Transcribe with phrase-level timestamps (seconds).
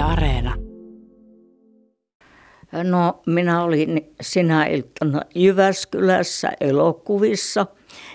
[0.00, 0.54] Areena.
[2.72, 7.66] No minä olin sinä iltana Jyväskylässä elokuvissa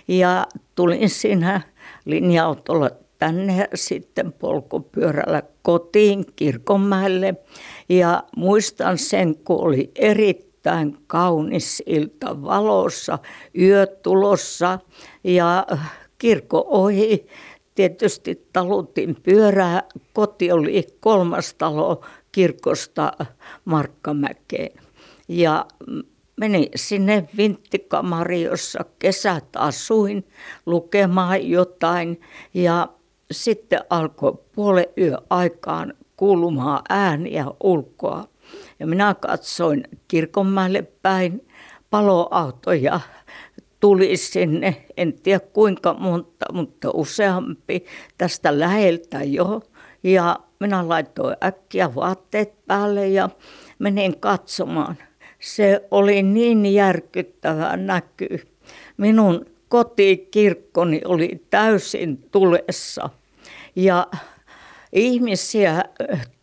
[0.08, 1.62] ja tulin siinä
[2.06, 7.36] linja-autolla tänne ja sitten polkupyörällä kotiin Kirkonmäelle.
[7.90, 13.20] Ja muistan sen, kun oli erittäin kaunis ilta valossa,
[13.60, 14.80] yö tulossa
[15.24, 15.68] ja
[16.18, 17.28] kirkko ohi.
[17.76, 19.84] Tietysti talutin pyörää.
[20.14, 23.12] Koti oli kolmas talo kirkosta
[23.66, 24.80] Markkamäkeen.
[25.28, 25.66] Ja
[26.38, 30.28] menin sinne vinttikamariin, jossa kesät asuin
[30.66, 32.22] lukemaan jotain.
[32.54, 32.88] Ja
[33.32, 38.28] sitten alkoi puolen yö aikaan kuulumaan ääniä ulkoa.
[38.80, 41.48] Ja minä katsoin kirkonmäelle päin
[41.90, 43.00] paloautoja
[43.80, 47.86] tuli sinne, en tiedä kuinka monta, mutta useampi
[48.18, 49.62] tästä läheltä jo.
[50.04, 53.30] Ja minä laitoin äkkiä vaatteet päälle ja
[53.80, 54.96] menin katsomaan.
[55.40, 58.28] Se oli niin järkyttävä näky.
[58.98, 63.10] Minun kotikirkkoni oli täysin tulessa
[63.76, 64.08] ja
[64.94, 65.84] ihmisiä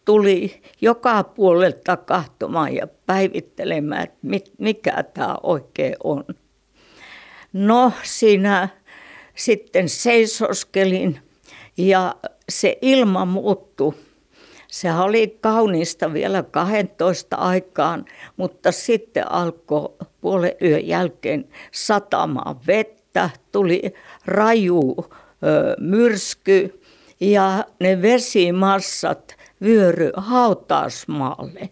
[0.04, 4.18] tuli joka puolelta kahtomaan ja päivittelemään, että
[4.58, 6.24] mikä tämä oikein on.
[7.52, 8.68] No siinä
[9.34, 11.20] sitten seisoskelin
[11.76, 12.16] ja
[12.48, 13.94] se ilma muuttui.
[14.68, 18.04] Se oli kaunista vielä 12 aikaan,
[18.36, 23.82] mutta sitten alkoi puolen yön jälkeen satamaan vettä, tuli
[24.26, 26.80] raju ö, myrsky
[27.20, 31.68] ja ne vesimassat vyöry hautausmaalle.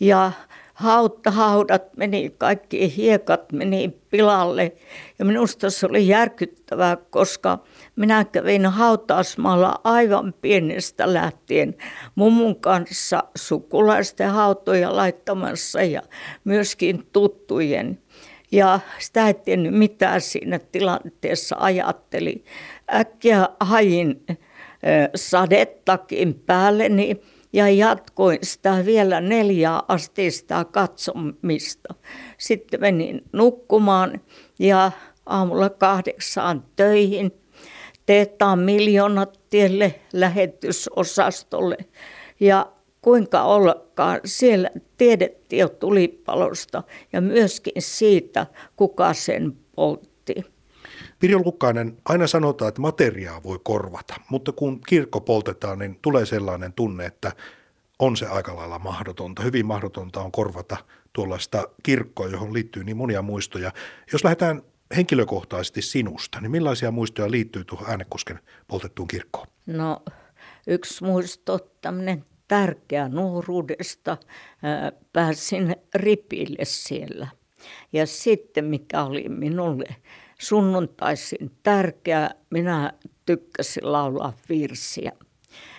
[0.00, 0.32] Ja
[0.78, 4.72] hautta, haudat meni, kaikki hiekat meni pilalle.
[5.18, 7.58] Ja minusta se oli järkyttävää, koska
[7.96, 11.74] minä kävin hautausmaalla aivan pienestä lähtien
[12.14, 16.02] mummun kanssa sukulaisten hautoja laittamassa ja
[16.44, 17.98] myöskin tuttujen.
[18.52, 22.44] Ja sitä ei tiennyt mitä siinä tilanteessa ajatteli.
[22.94, 24.26] Äkkiä hajin
[25.14, 27.20] sadettakin päälleni
[27.52, 31.94] ja jatkoin sitä vielä neljää asti sitä katsomista.
[32.38, 34.20] Sitten menin nukkumaan
[34.58, 34.92] ja
[35.26, 37.32] aamulla kahdeksaan töihin.
[38.06, 41.76] Teetaan miljoonat tielle lähetysosastolle.
[42.40, 42.72] Ja
[43.02, 46.82] kuinka ollakaan, siellä tiedettiin jo tulipalosta
[47.12, 50.57] ja myöskin siitä, kuka sen poltti.
[51.18, 56.72] Pirjo Lukkainen, aina sanotaan, että materiaa voi korvata, mutta kun kirkko poltetaan, niin tulee sellainen
[56.72, 57.32] tunne, että
[57.98, 59.42] on se aika lailla mahdotonta.
[59.42, 60.76] Hyvin mahdotonta on korvata
[61.12, 63.72] tuollaista kirkkoa, johon liittyy niin monia muistoja.
[64.12, 64.62] Jos lähdetään
[64.96, 69.46] henkilökohtaisesti sinusta, niin millaisia muistoja liittyy tuohon Äänekosken poltettuun kirkkoon?
[69.66, 70.02] No
[70.66, 74.16] yksi muisto, tämmöinen tärkeä nuoruudesta.
[75.12, 77.28] Pääsin ripille siellä.
[77.92, 79.96] Ja sitten mikä oli minulle
[80.38, 82.92] sunnuntaisin tärkeä, minä
[83.26, 85.12] tykkäsin laulaa virsiä.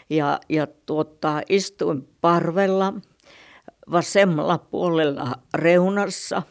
[0.09, 2.93] Ja, ja tuota, istuin parvella
[3.91, 6.41] vasemmalla puolella reunassa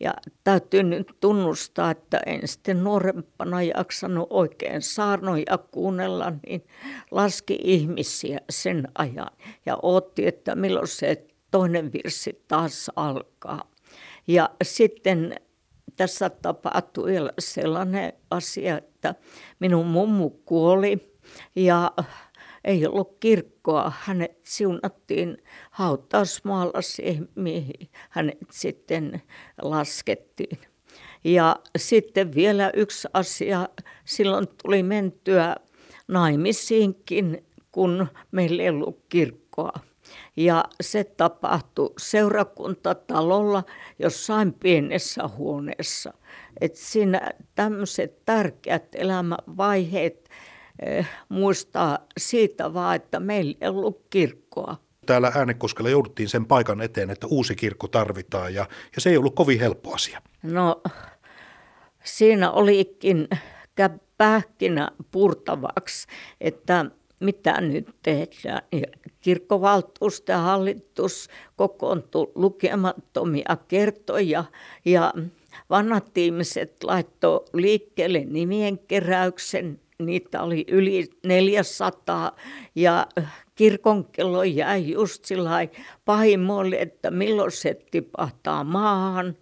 [0.00, 0.14] ja
[0.44, 6.66] täytyy nyt tunnustaa, että en sitten nuorempana jaksanut oikein saarnoja kuunnella, niin
[7.10, 9.30] laski ihmisiä sen ajan
[9.66, 13.70] ja otti, että milloin se toinen virsi taas alkaa.
[14.26, 15.34] Ja sitten
[15.96, 19.14] tässä tapahtui sellainen asia, että
[19.60, 21.14] minun mummu kuoli
[21.56, 21.92] ja
[22.64, 23.92] ei ollut kirkkoa.
[24.00, 25.36] Hänet siunattiin
[25.70, 29.22] hautausmaalla siihen, mihin hänet sitten
[29.62, 30.58] laskettiin.
[31.24, 33.68] Ja sitten vielä yksi asia,
[34.04, 35.56] silloin tuli mentyä
[36.08, 39.72] naimisiinkin, kun meillä ei ollut kirkkoa.
[40.36, 43.62] Ja se tapahtui seurakuntatalolla
[43.98, 46.12] jossain pienessä huoneessa.
[46.60, 50.30] Et siinä tämmöiset tärkeät elämänvaiheet
[50.86, 54.76] eh, muistaa siitä vaan, että meillä ei ollut kirkkoa.
[55.06, 59.34] Täällä Äänekoskella jouduttiin sen paikan eteen, että uusi kirkko tarvitaan ja, ja se ei ollut
[59.34, 60.22] kovin helppo asia.
[60.42, 60.82] No
[62.04, 63.28] siinä olikin
[64.18, 66.06] pähkinä purtavaksi,
[66.40, 66.84] että
[67.24, 68.62] mitä nyt tehdään.
[68.72, 68.86] Ja
[69.20, 74.44] kirkkovaltuusto ja hallitus kokoontui lukemattomia kertoja
[74.84, 75.12] ja
[75.70, 79.80] vanhat ihmiset laittoi liikkeelle nimien keräyksen.
[79.98, 82.36] Niitä oli yli 400
[82.74, 83.06] ja
[83.54, 85.68] kirkonkello jäi just sillä
[86.04, 89.36] pahimmoille, että milloin se tipahtaa maahan.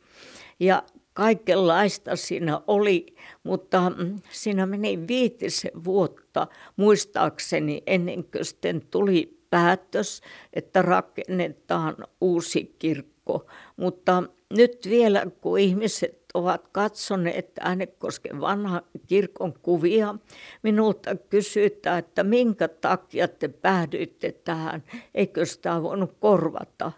[0.60, 0.82] Ja
[1.12, 10.20] kaikenlaista siinä oli, mutta mm, siinä meni viitisen vuotta muistaakseni ennen kuin sitten tuli päätös,
[10.52, 13.46] että rakennetaan uusi kirkko.
[13.76, 14.22] Mutta
[14.56, 20.14] nyt vielä, kun ihmiset ovat katsoneet Äänekosken vanhan kirkon kuvia,
[20.62, 24.82] minulta kysytään, että minkä takia te päädyitte tähän,
[25.14, 26.92] eikö sitä voinut korvata.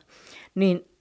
[0.55, 0.94] Niin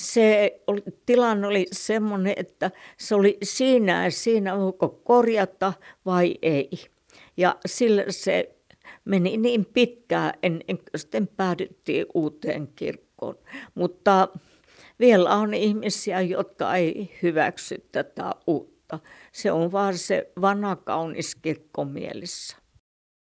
[0.00, 5.72] se oli, tilanne oli semmoinen, että se oli siinä ja siinä, voiko korjata
[6.06, 6.70] vai ei.
[7.36, 8.56] Ja sillä se
[9.04, 13.38] meni niin pitkään ennen kuin sitten päädyttiin uuteen kirkkoon.
[13.74, 14.28] Mutta
[15.00, 18.98] vielä on ihmisiä, jotka ei hyväksy tätä uutta.
[19.32, 22.56] Se on vaan se vanha kaunis kirkko mielessä.